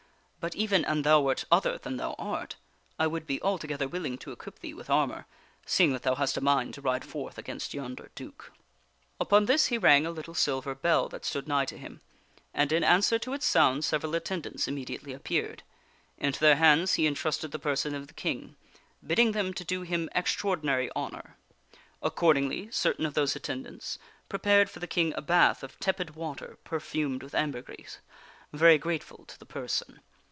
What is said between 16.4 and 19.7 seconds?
hands he intrusted the person of the King, bidding them to